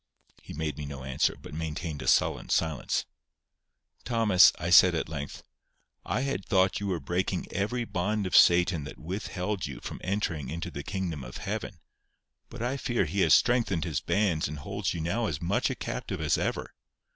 He 0.41 0.55
made 0.55 0.79
me 0.79 0.87
no 0.87 1.03
answer, 1.03 1.35
but 1.39 1.53
maintained 1.53 2.01
a 2.01 2.07
sullen 2.07 2.49
silence. 2.49 3.05
"Thomas," 4.03 4.51
I 4.57 4.71
said 4.71 4.95
at 4.95 5.07
length, 5.07 5.43
"I 6.03 6.21
had 6.21 6.43
thought 6.43 6.79
you 6.79 6.87
were 6.87 6.99
breaking 6.99 7.45
every 7.51 7.83
bond 7.85 8.25
of 8.25 8.35
Satan 8.35 8.83
that 8.85 8.97
withheld 8.97 9.67
you 9.67 9.79
from 9.79 10.01
entering 10.03 10.49
into 10.49 10.71
the 10.71 10.81
kingdom 10.81 11.23
of 11.23 11.37
heaven; 11.37 11.79
but 12.49 12.63
I 12.63 12.77
fear 12.77 13.05
he 13.05 13.21
has 13.21 13.35
strengthened 13.35 13.83
his 13.83 14.01
bands 14.01 14.47
and 14.47 14.57
holds 14.57 14.91
you 14.95 15.01
now 15.01 15.27
as 15.27 15.39
much 15.39 15.69
a 15.69 15.75
captive 15.75 16.19
as 16.19 16.35
ever. 16.35 16.73